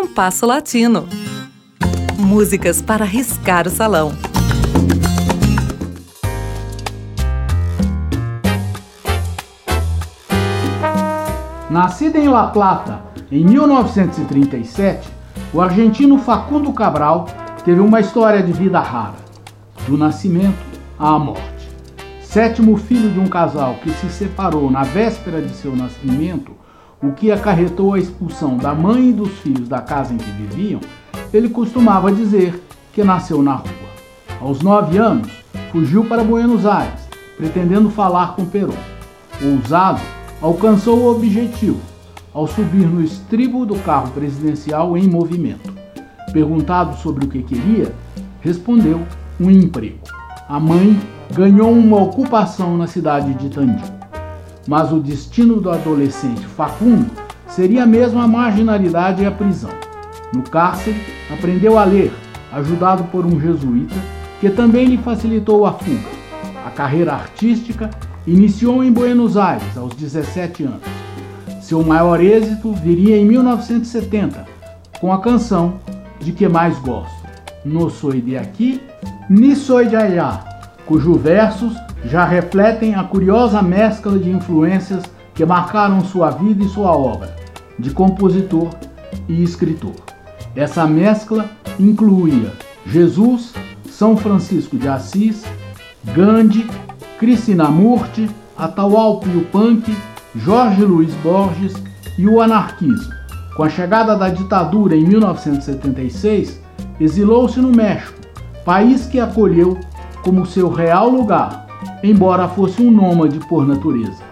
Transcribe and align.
Compasso 0.00 0.46
Latino. 0.46 1.08
Músicas 2.16 2.80
para 2.80 3.04
riscar 3.04 3.66
o 3.66 3.70
salão. 3.70 4.12
Nascido 11.68 12.14
em 12.14 12.28
La 12.28 12.46
Plata 12.46 13.02
em 13.28 13.44
1937, 13.44 15.08
o 15.52 15.60
argentino 15.60 16.16
Facundo 16.18 16.72
Cabral 16.72 17.26
teve 17.64 17.80
uma 17.80 17.98
história 17.98 18.40
de 18.40 18.52
vida 18.52 18.78
rara, 18.78 19.16
do 19.88 19.98
nascimento 19.98 20.64
à 20.96 21.18
morte. 21.18 21.72
Sétimo 22.22 22.76
filho 22.76 23.10
de 23.10 23.18
um 23.18 23.26
casal 23.26 23.74
que 23.82 23.90
se 23.90 24.08
separou 24.10 24.70
na 24.70 24.84
véspera 24.84 25.42
de 25.42 25.50
seu 25.56 25.74
nascimento, 25.74 26.52
o 27.02 27.12
que 27.12 27.30
acarretou 27.30 27.94
a 27.94 27.98
expulsão 27.98 28.56
da 28.56 28.74
mãe 28.74 29.10
e 29.10 29.12
dos 29.12 29.30
filhos 29.38 29.68
da 29.68 29.80
casa 29.80 30.12
em 30.12 30.16
que 30.16 30.30
viviam, 30.30 30.80
ele 31.32 31.48
costumava 31.48 32.10
dizer 32.10 32.62
que 32.92 33.04
nasceu 33.04 33.42
na 33.42 33.54
rua. 33.54 33.72
Aos 34.40 34.60
nove 34.62 34.98
anos, 34.98 35.30
fugiu 35.70 36.04
para 36.04 36.24
Buenos 36.24 36.66
Aires, 36.66 37.08
pretendendo 37.36 37.90
falar 37.90 38.34
com 38.34 38.44
Perón. 38.44 38.74
Ousado, 39.42 40.00
alcançou 40.42 40.98
o 40.98 41.10
objetivo 41.10 41.80
ao 42.34 42.46
subir 42.46 42.86
no 42.86 43.02
estribo 43.02 43.64
do 43.64 43.76
carro 43.76 44.10
presidencial 44.10 44.96
em 44.96 45.08
movimento. 45.08 45.72
Perguntado 46.32 46.96
sobre 46.98 47.24
o 47.24 47.28
que 47.28 47.42
queria, 47.42 47.94
respondeu 48.40 49.00
um 49.40 49.50
emprego. 49.50 49.98
A 50.48 50.58
mãe 50.58 50.98
ganhou 51.34 51.70
uma 51.70 52.02
ocupação 52.02 52.76
na 52.76 52.86
cidade 52.86 53.34
de 53.34 53.48
Tandil. 53.48 53.97
Mas 54.68 54.92
o 54.92 55.00
destino 55.00 55.62
do 55.62 55.70
adolescente 55.70 56.44
Facundo 56.44 57.10
seria 57.46 57.86
mesmo 57.86 58.20
a 58.20 58.28
marginalidade 58.28 59.22
e 59.22 59.26
a 59.26 59.30
prisão. 59.30 59.70
No 60.30 60.42
cárcere, 60.42 61.00
aprendeu 61.32 61.78
a 61.78 61.84
ler, 61.84 62.12
ajudado 62.52 63.04
por 63.04 63.24
um 63.24 63.40
jesuíta 63.40 63.94
que 64.42 64.50
também 64.50 64.84
lhe 64.84 64.98
facilitou 64.98 65.64
a 65.64 65.72
fuga. 65.72 66.10
A 66.66 66.70
carreira 66.70 67.14
artística 67.14 67.88
iniciou 68.26 68.84
em 68.84 68.92
Buenos 68.92 69.38
Aires 69.38 69.74
aos 69.74 69.94
17 69.94 70.64
anos. 70.64 70.82
Seu 71.62 71.82
maior 71.82 72.20
êxito 72.20 72.70
viria 72.74 73.16
em 73.16 73.24
1970, 73.24 74.44
com 75.00 75.10
a 75.10 75.20
canção 75.22 75.80
de 76.20 76.30
que 76.30 76.46
mais 76.46 76.78
gosto, 76.80 77.26
No 77.64 77.88
Soy 77.88 78.20
de 78.20 78.36
Aqui, 78.36 78.82
Ni 79.30 79.56
Soy 79.56 79.86
de 79.86 79.96
Allá, 79.96 80.44
cujos 80.84 81.18
versos 81.22 81.74
já 82.04 82.24
refletem 82.24 82.94
a 82.94 83.04
curiosa 83.04 83.60
mescla 83.62 84.18
de 84.18 84.30
influências 84.30 85.02
que 85.34 85.44
marcaram 85.44 86.04
sua 86.04 86.30
vida 86.30 86.64
e 86.64 86.68
sua 86.68 86.92
obra, 86.92 87.34
de 87.78 87.90
compositor 87.90 88.70
e 89.28 89.42
escritor. 89.42 89.94
Essa 90.54 90.86
mescla 90.86 91.46
incluía 91.78 92.52
Jesus, 92.86 93.52
São 93.90 94.16
Francisco 94.16 94.76
de 94.76 94.88
Assis, 94.88 95.44
Gandhi, 96.14 96.68
Krishnamurti, 97.18 98.28
Atahualpa 98.56 99.28
Yupanqui, 99.28 99.96
Jorge 100.34 100.84
Luiz 100.84 101.14
Borges 101.16 101.74
e 102.18 102.26
o 102.26 102.40
anarquismo. 102.40 103.12
Com 103.56 103.62
a 103.64 103.68
chegada 103.68 104.16
da 104.16 104.28
ditadura 104.28 104.96
em 104.96 105.04
1976, 105.04 106.60
exilou-se 107.00 107.60
no 107.60 107.70
México, 107.70 108.18
país 108.64 109.06
que 109.06 109.20
acolheu 109.20 109.78
como 110.22 110.46
seu 110.46 110.68
real 110.68 111.08
lugar, 111.08 111.67
embora 112.02 112.48
fosse 112.48 112.82
um 112.82 112.90
nômade 112.90 113.38
por 113.48 113.66
natureza. 113.66 114.22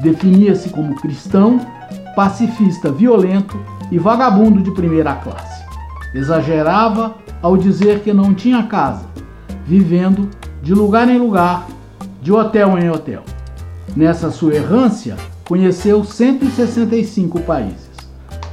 Definia-se 0.00 0.70
como 0.70 0.96
cristão, 0.96 1.60
pacifista 2.14 2.90
violento 2.90 3.58
e 3.90 3.98
vagabundo 3.98 4.62
de 4.62 4.70
primeira 4.70 5.14
classe. 5.14 5.62
Exagerava 6.14 7.14
ao 7.40 7.56
dizer 7.56 8.00
que 8.00 8.12
não 8.12 8.34
tinha 8.34 8.62
casa, 8.64 9.04
vivendo 9.66 10.28
de 10.62 10.74
lugar 10.74 11.08
em 11.08 11.18
lugar 11.18 11.66
de 12.20 12.32
hotel 12.32 12.78
em 12.78 12.90
hotel. 12.90 13.22
Nessa 13.96 14.30
sua 14.30 14.54
errância, 14.54 15.16
conheceu 15.44 16.04
165 16.04 17.40
países. 17.40 17.90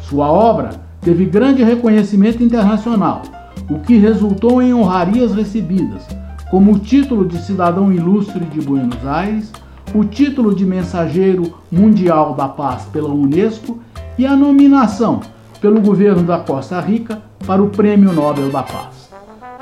Sua 0.02 0.30
obra 0.32 0.72
teve 1.02 1.26
grande 1.26 1.64
reconhecimento 1.64 2.44
internacional, 2.44 3.22
o 3.70 3.80
que 3.80 3.98
resultou 3.98 4.62
em 4.62 4.74
honrarias 4.74 5.34
recebidas, 5.34 6.04
como 6.50 6.74
o 6.74 6.80
título 6.80 7.28
de 7.28 7.38
cidadão 7.40 7.92
ilustre 7.92 8.44
de 8.46 8.60
Buenos 8.60 9.06
Aires, 9.06 9.52
o 9.94 10.04
título 10.04 10.54
de 10.54 10.66
mensageiro 10.66 11.54
mundial 11.72 12.34
da 12.34 12.48
paz 12.48 12.86
pela 12.86 13.10
Unesco 13.10 13.80
e 14.18 14.26
a 14.26 14.36
nominação 14.36 15.22
pelo 15.62 15.80
governo 15.80 16.24
da 16.24 16.40
Costa 16.40 16.80
Rica 16.80 17.22
para 17.46 17.62
o 17.62 17.70
Prêmio 17.70 18.14
Nobel 18.14 18.52
da 18.52 18.64
Paz. 18.64 19.10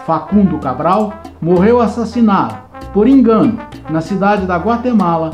Facundo 0.06 0.58
Cabral 0.60 1.14
morreu 1.42 1.82
assassinado 1.82 2.68
por 2.94 3.08
engano, 3.08 3.60
na 3.90 4.02
cidade 4.02 4.46
da 4.46 4.58
Guatemala 4.58 5.34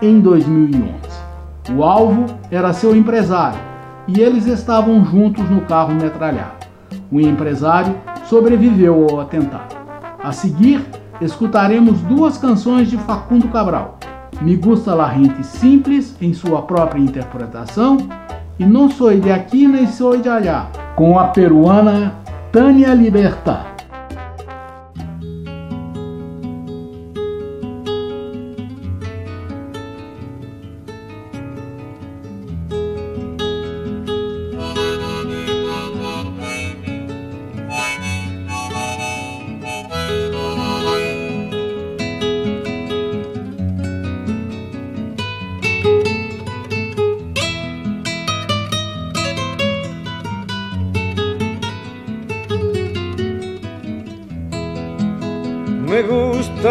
em 0.00 0.20
2011. 0.20 0.94
O 1.76 1.82
alvo 1.82 2.26
era 2.50 2.72
seu 2.72 2.96
empresário 2.96 3.58
e 4.08 4.20
eles 4.20 4.46
estavam 4.46 5.04
juntos 5.04 5.48
no 5.48 5.60
carro 5.62 5.94
metralhado. 5.94 6.64
O 7.12 7.20
empresário 7.20 7.94
sobreviveu 8.24 9.06
ao 9.08 9.20
atentado. 9.20 9.83
A 10.24 10.32
seguir, 10.32 10.82
escutaremos 11.20 12.00
duas 12.00 12.38
canções 12.38 12.88
de 12.88 12.96
Facundo 12.96 13.46
Cabral. 13.48 13.98
Me 14.40 14.56
Gusta 14.56 14.94
la 14.94 15.12
Gente 15.12 15.44
Simples, 15.44 16.16
em 16.18 16.32
sua 16.32 16.62
própria 16.62 16.98
interpretação, 16.98 17.98
e 18.58 18.64
Não 18.64 18.88
Sou 18.90 19.14
de 19.20 19.30
Aqui 19.30 19.68
Nem 19.68 19.86
Sou 19.86 20.16
de 20.16 20.30
Allá, 20.30 20.70
com 20.96 21.18
a 21.18 21.24
peruana 21.24 22.14
Tânia 22.50 22.94
Libertad. 22.94 23.73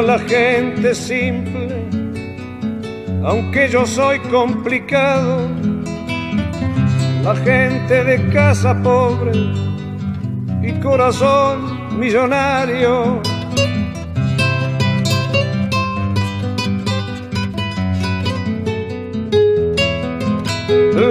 La 0.01 0.17
gente 0.17 0.95
simple, 0.95 1.85
aunque 3.23 3.69
yo 3.69 3.85
soy 3.85 4.19
complicado. 4.19 5.47
La 7.23 7.35
gente 7.35 8.03
de 8.03 8.29
casa 8.33 8.75
pobre 8.81 9.31
y 10.61 10.71
corazón 10.81 11.99
millonario. 11.99 13.21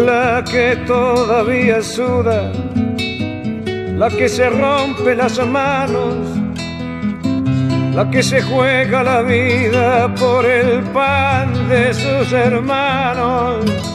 La 0.04 0.44
que 0.44 0.76
todavía 0.86 1.82
suda, 1.82 2.52
la 3.96 4.08
que 4.10 4.28
se 4.28 4.50
rompe 4.50 5.14
las 5.14 5.38
manos 5.46 6.31
la 7.94 8.10
que 8.10 8.22
se 8.22 8.40
juega 8.40 9.02
la 9.02 9.22
vida 9.22 10.14
por 10.14 10.46
el 10.46 10.82
pan 10.92 11.68
de 11.68 11.92
sus 11.92 12.32
hermanos. 12.32 13.91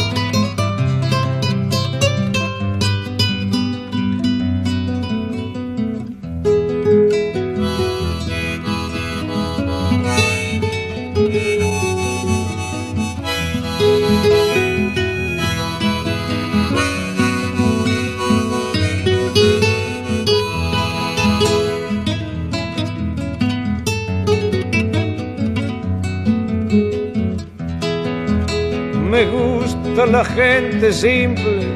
La 30.12 30.24
gente 30.24 30.92
simple 30.92 31.68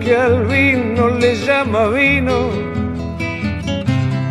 que 0.00 0.16
al 0.16 0.46
vino 0.46 1.08
le 1.08 1.34
llama 1.34 1.88
vino, 1.88 2.50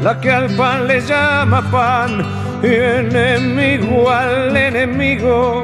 la 0.04 0.20
que 0.22 0.32
al 0.32 0.50
pan 0.56 0.88
le 0.88 1.02
llama 1.02 1.62
pan 1.72 2.26
y 2.64 2.74
enemigo 2.74 4.10
al 4.10 4.56
enemigo. 4.56 5.64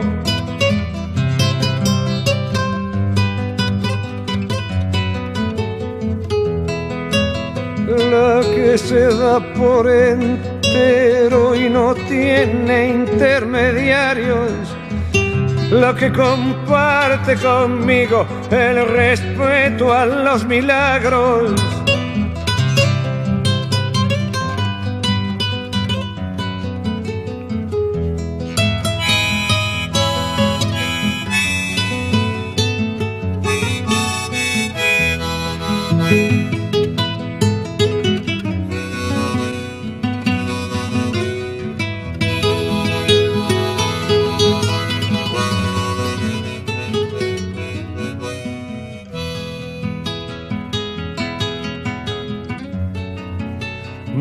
que 8.56 8.78
se 8.78 9.08
da 9.18 9.40
por 9.54 9.90
entero 9.90 11.56
y 11.56 11.70
no 11.70 11.94
tiene 12.08 12.90
intermediarios. 12.90 14.52
La 15.72 15.96
que 15.96 16.12
comparte 16.66 17.36
conmigo 17.36 18.26
el 18.50 18.88
respeto 18.88 19.94
a 19.94 20.06
los 20.06 20.46
milagros 20.46 21.54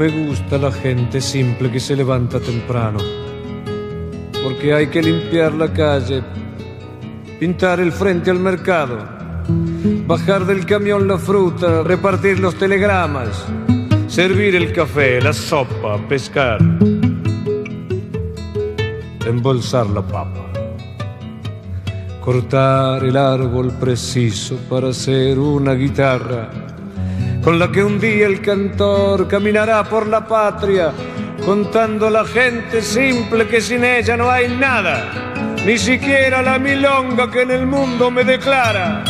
Me 0.05 0.11
gusta 0.11 0.59
la 0.59 0.71
gente 0.71 1.19
simple 1.19 1.71
que 1.71 1.81
se 1.81 1.97
levanta 1.97 2.39
temprano, 2.39 2.99
porque 4.43 4.75
hay 4.75 4.89
que 4.89 5.03
limpiar 5.03 5.55
la 5.55 5.73
calle, 5.73 6.23
pintar 7.41 7.81
el 7.81 7.91
frente 7.91 8.31
al 8.31 8.39
mercado, 8.39 8.99
bajar 10.07 10.45
del 10.45 10.67
camión 10.67 11.09
la 11.09 11.17
fruta, 11.17 11.83
repartir 11.83 12.39
los 12.39 12.55
telegramas, 12.57 13.47
servir 14.07 14.55
el 14.57 14.75
café, 14.75 15.23
la 15.23 15.33
sopa, 15.33 15.97
pescar, 16.07 16.59
embolsar 19.27 19.87
la 19.87 20.03
papa, 20.03 20.53
cortar 22.21 23.03
el 23.05 23.17
árbol 23.17 23.73
preciso 23.81 24.59
para 24.69 24.89
hacer 24.89 25.39
una 25.39 25.73
guitarra 25.73 26.74
con 27.45 27.59
la 27.59 27.71
que 27.71 27.85
un 27.85 28.01
día 28.01 28.27
el 28.27 28.41
cantor 28.41 29.29
caminará 29.29 29.85
por 29.85 30.07
la 30.07 30.27
patria, 30.27 30.93
contando 31.45 32.07
a 32.07 32.11
la 32.11 32.25
gente 32.25 32.81
simple 32.81 33.47
que 33.47 33.61
sin 33.61 33.85
ella 33.85 34.17
no 34.17 34.31
hay 34.31 34.49
nada, 34.49 35.45
ni 35.67 35.77
siquiera 35.77 36.41
la 36.41 36.59
milonga 36.59 37.31
que 37.31 37.43
en 37.43 37.51
el 37.51 37.67
mundo 37.67 38.11
me 38.11 38.25
declara. 38.25 39.05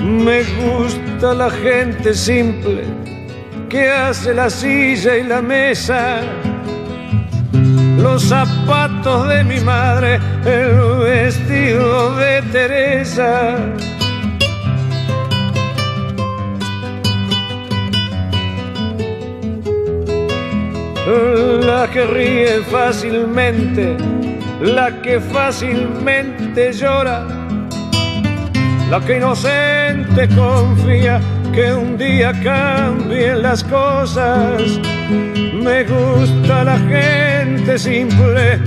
Me 0.00 0.42
gusta 0.42 1.34
la 1.34 1.50
gente 1.50 2.14
simple 2.14 2.84
que 3.70 3.88
hace 3.88 4.34
la 4.34 4.50
silla 4.50 5.16
y 5.16 5.22
la 5.22 5.40
mesa, 5.40 6.22
los 7.98 8.24
zapatos 8.24 9.28
de 9.28 9.44
mi 9.44 9.60
madre, 9.60 10.18
el 10.44 11.04
vestido 11.04 12.16
de 12.16 12.42
Teresa. 12.50 13.56
La 21.62 21.88
que 21.92 22.04
ríe 22.06 22.62
fácilmente, 22.70 23.96
la 24.60 25.00
que 25.00 25.20
fácilmente 25.20 26.72
llora, 26.72 27.24
la 28.90 29.00
que 29.00 29.16
inocente 29.16 30.28
confía 30.34 31.20
que 31.52 31.72
un 31.72 31.96
día 31.98 32.32
cambien 32.42 33.42
las 33.42 33.64
cosas. 33.64 34.80
Me 35.52 35.84
gusta 35.84 36.64
la 36.64 36.78
gente 36.78 37.78
simple, 37.78 38.58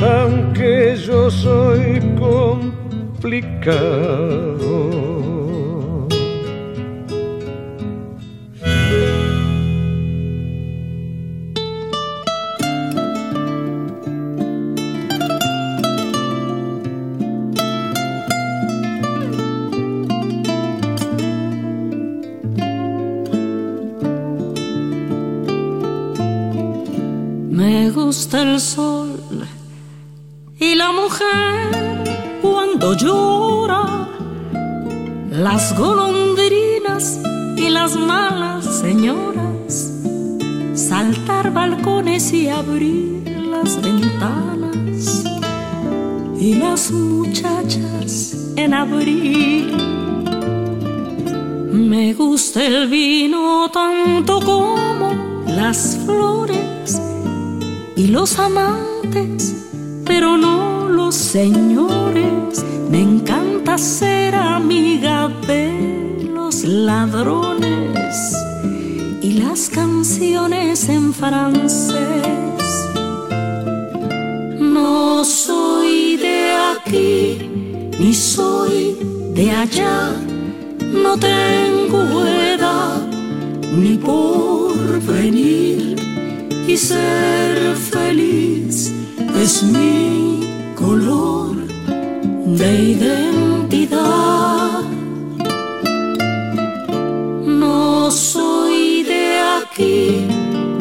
aunque 0.00 0.96
yo 0.96 1.30
soy 1.30 2.00
complicado. 2.18 3.56
Sol 28.60 29.20
y 30.58 30.74
la 30.74 30.90
mujer 30.92 32.40
cuando 32.40 32.94
llora, 32.94 34.08
las 35.30 35.76
golondrinas 35.76 37.20
y 37.56 37.68
las 37.68 37.96
malas 37.96 38.64
señoras, 38.64 39.92
saltar 40.74 41.52
balcones 41.52 42.32
y 42.32 42.48
abrir 42.48 43.28
las 43.50 43.80
ventanas 43.82 45.24
y 46.40 46.54
las 46.54 46.90
muchachas 46.90 48.52
en 48.56 48.72
abril. 48.72 49.72
Me 51.72 52.14
gusta 52.14 52.64
el 52.64 52.88
vino 52.88 53.70
tanto 53.70 54.40
como 54.40 55.44
las 55.46 55.98
flores 56.04 57.00
y 57.96 58.08
los 58.08 58.38
amantes, 58.38 59.64
pero 60.04 60.36
no 60.36 60.88
los 60.88 61.14
señores. 61.14 62.64
Me 62.90 63.00
encanta 63.00 63.78
ser 63.78 64.34
amiga 64.34 65.28
de 65.46 66.28
los 66.32 66.64
ladrones 66.64 68.36
y 69.22 69.32
las 69.32 69.70
canciones 69.70 70.88
en 70.90 71.14
francés. 71.14 71.96
No 74.60 75.24
soy 75.24 76.16
de 76.18 76.52
aquí, 76.52 77.88
ni 77.98 78.12
soy 78.12 78.96
de 79.34 79.50
allá, 79.50 80.12
no 80.80 81.16
tengo 81.16 82.24
edad 82.26 83.06
ni 83.72 83.96
por 83.96 85.00
venir 85.00 86.05
y 86.68 86.76
ser 86.76 87.76
feliz 87.76 88.92
es 89.40 89.62
mi 89.62 90.40
color 90.74 91.54
de 92.44 92.82
identidad. 92.94 94.82
No 97.46 98.10
soy 98.10 99.04
de 99.04 99.38
aquí 99.58 100.26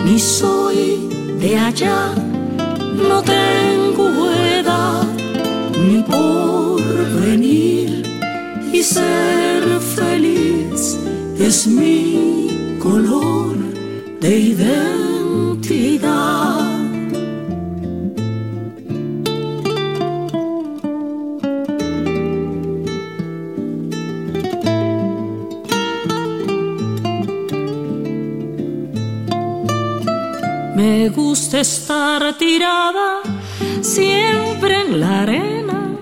ni 0.06 0.18
soy 0.18 1.08
de 1.40 1.56
allá, 1.58 2.14
no 3.10 3.22
tengo 3.22 4.32
edad 4.32 5.04
ni 5.88 6.02
por 6.02 6.82
venir 7.22 8.04
y 8.74 8.82
ser 8.82 9.64
feliz 9.96 10.98
es 11.40 11.68
mi 11.68 12.78
color 12.82 13.56
de 14.20 14.40
identidad. 14.40 15.15
Gusta 31.46 31.60
estar 31.60 32.38
tirada 32.40 33.22
siempre 33.82 34.82
en 34.82 35.00
la 35.00 35.22
arena 35.22 35.96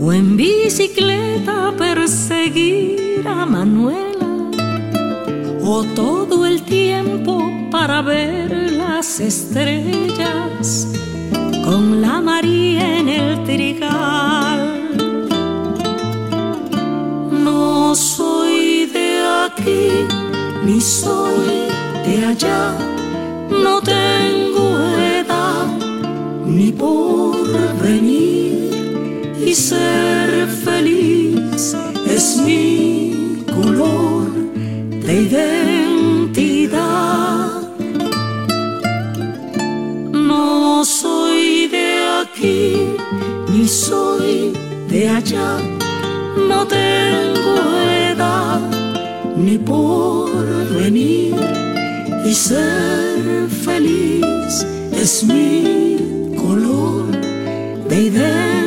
o 0.00 0.12
en 0.12 0.36
bicicleta 0.36 1.74
perseguir 1.76 3.26
a 3.26 3.44
Manuela 3.44 4.28
o 5.64 5.82
todo 5.96 6.46
el 6.46 6.62
tiempo 6.62 7.50
para 7.72 8.02
ver 8.02 8.52
las 8.70 9.18
estrellas 9.18 10.86
con 11.64 12.00
la 12.00 12.20
María 12.20 12.98
en 13.00 13.08
el 13.08 13.42
trigal. 13.42 14.90
No 17.32 17.96
soy 17.96 18.86
de 18.86 19.18
aquí 19.44 20.06
ni 20.64 20.80
soy 20.80 21.66
de 22.06 22.26
allá, 22.26 22.93
no 23.62 23.80
tengo 23.80 24.78
edad 25.20 25.66
ni 26.46 26.72
por 26.72 27.36
venir 27.82 28.70
y 29.46 29.54
ser 29.54 30.46
feliz 30.64 31.76
es 32.06 32.36
mi 32.38 33.44
color 33.54 34.30
de 35.06 35.22
identidad. 35.22 36.72
No 40.12 40.84
soy 40.84 41.68
de 41.68 41.88
aquí 42.22 42.96
ni 43.52 43.68
soy 43.68 44.52
de 44.88 45.08
allá, 45.08 45.58
no 46.48 46.66
tengo 46.66 47.54
edad 48.10 48.60
ni 49.36 49.58
por 49.58 50.30
venir 50.76 51.33
y 52.24 52.32
ser 52.32 53.48
feliz 53.48 54.66
es 54.92 55.24
mi 55.24 56.34
color 56.36 57.10
de 57.88 58.00
identidad. 58.00 58.64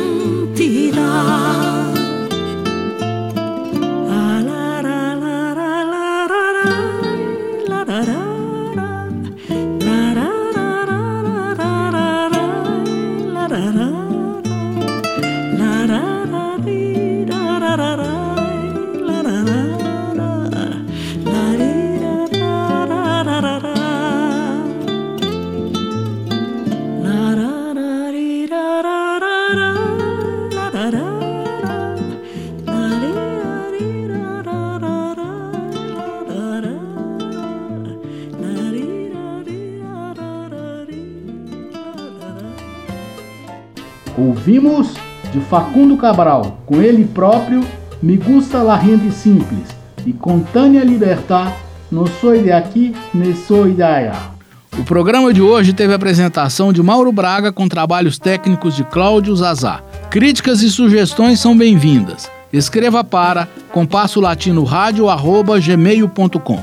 Ouvimos 44.18 44.94
de 45.32 45.38
Facundo 45.38 45.96
Cabral, 45.96 46.60
com 46.66 46.82
ele 46.82 47.04
próprio, 47.04 47.64
Me 48.02 48.16
Gusta 48.16 48.64
la 48.64 48.76
Gente 48.76 49.12
Simples, 49.12 49.68
e 50.04 50.12
com 50.12 50.40
Tânia 50.40 50.82
Libertar, 50.82 51.56
Não 51.88 52.04
Sou 52.04 52.36
de 52.36 52.50
Aqui, 52.50 52.92
Nem 53.14 53.32
Sou 53.32 53.70
de 53.70 53.80
Allá. 53.80 54.32
O 54.76 54.82
programa 54.82 55.32
de 55.32 55.40
hoje 55.40 55.72
teve 55.72 55.92
a 55.92 55.96
apresentação 55.96 56.72
de 56.72 56.82
Mauro 56.82 57.12
Braga 57.12 57.52
com 57.52 57.68
trabalhos 57.68 58.18
técnicos 58.18 58.74
de 58.74 58.82
Cláudio 58.82 59.36
Zazá. 59.36 59.82
Críticas 60.10 60.62
e 60.62 60.70
sugestões 60.70 61.38
são 61.38 61.56
bem-vindas. 61.56 62.28
Escreva 62.52 63.04
para 63.04 63.46
compasso 63.70 64.20
latino 64.20 64.64
gmail.com. 64.64 66.58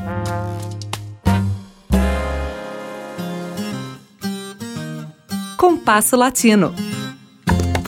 Compasso 5.58 6.18
Latino. 6.18 6.95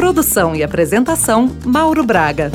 Produção 0.07 0.55
e 0.55 0.63
apresentação 0.63 1.51
Mauro 1.65 2.01
Braga. 2.01 2.49